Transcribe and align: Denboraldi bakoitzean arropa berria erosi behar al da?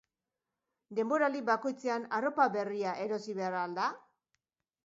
Denboraldi 0.99 1.43
bakoitzean 1.51 2.09
arropa 2.21 2.47
berria 2.57 2.97
erosi 3.07 3.39
behar 3.43 3.59
al 3.67 3.81
da? 3.81 3.95